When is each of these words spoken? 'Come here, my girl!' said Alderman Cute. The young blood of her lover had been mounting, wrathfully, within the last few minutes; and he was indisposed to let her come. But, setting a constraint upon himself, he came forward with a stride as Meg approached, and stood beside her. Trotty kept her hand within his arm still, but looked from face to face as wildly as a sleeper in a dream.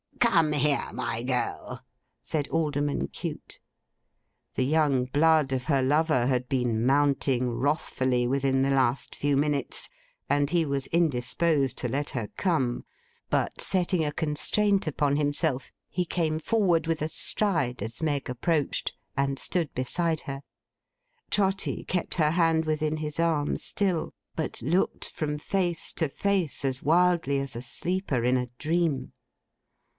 'Come 0.19 0.51
here, 0.53 0.89
my 0.93 1.23
girl!' 1.23 1.81
said 2.23 2.47
Alderman 2.49 3.09
Cute. 3.09 3.59
The 4.55 4.63
young 4.63 5.05
blood 5.05 5.51
of 5.51 5.65
her 5.65 5.83
lover 5.83 6.25
had 6.25 6.47
been 6.47 6.85
mounting, 6.85 7.49
wrathfully, 7.49 8.27
within 8.27 8.61
the 8.63 8.71
last 8.71 9.13
few 9.15 9.35
minutes; 9.37 9.89
and 10.29 10.49
he 10.49 10.65
was 10.65 10.87
indisposed 10.87 11.77
to 11.79 11.87
let 11.89 12.11
her 12.11 12.29
come. 12.37 12.85
But, 13.29 13.61
setting 13.61 14.03
a 14.05 14.11
constraint 14.11 14.87
upon 14.87 15.17
himself, 15.17 15.71
he 15.89 16.05
came 16.05 16.39
forward 16.39 16.87
with 16.87 17.01
a 17.03 17.09
stride 17.09 17.81
as 17.83 18.01
Meg 18.01 18.29
approached, 18.29 18.93
and 19.17 19.37
stood 19.37 19.71
beside 19.75 20.21
her. 20.21 20.41
Trotty 21.29 21.83
kept 21.83 22.15
her 22.15 22.31
hand 22.31 22.65
within 22.65 22.97
his 22.97 23.19
arm 23.19 23.57
still, 23.57 24.13
but 24.35 24.61
looked 24.61 25.05
from 25.09 25.37
face 25.37 25.91
to 25.93 26.09
face 26.09 26.63
as 26.65 26.81
wildly 26.81 27.37
as 27.37 27.55
a 27.55 27.61
sleeper 27.61 28.23
in 28.23 28.37
a 28.37 28.47
dream. 28.57 29.13